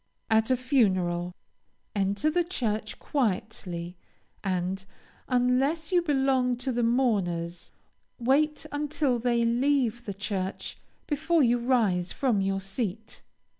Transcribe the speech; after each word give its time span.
At 0.31 0.49
a 0.49 0.57
funeral, 0.57 1.35
enter 1.95 2.31
the 2.31 2.43
church 2.43 2.97
quietly, 2.97 3.97
and, 4.43 4.83
unless 5.27 5.91
you 5.91 6.01
belong 6.01 6.57
to 6.57 6.71
the 6.71 6.81
mourners, 6.81 7.71
wait 8.17 8.65
until 8.71 9.19
they 9.19 9.45
leave 9.45 10.05
the 10.05 10.13
church 10.15 10.79
before 11.05 11.43
you 11.43 11.59
rise 11.59 12.11
from 12.11 12.41
your 12.41 12.61
seat. 12.61 13.21